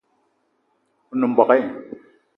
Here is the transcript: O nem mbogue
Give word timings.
O 1.11 1.13
nem 1.19 1.29
mbogue 1.31 1.59